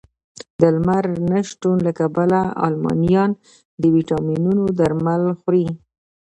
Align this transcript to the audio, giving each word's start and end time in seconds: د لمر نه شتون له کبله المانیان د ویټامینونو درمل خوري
د 0.59 0.61
لمر 0.75 1.03
نه 1.29 1.39
شتون 1.49 1.77
له 1.87 1.91
کبله 1.99 2.39
المانیان 2.67 3.31
د 3.81 3.83
ویټامینونو 3.95 4.63
درمل 4.79 5.21
خوري 5.39 5.65